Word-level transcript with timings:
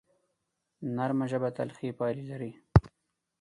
نرمه 0.95 1.25
ژبه 1.31 1.49
تل 1.55 1.69
ښې 1.77 1.89
پایلې 1.99 2.25
لري 2.31 2.51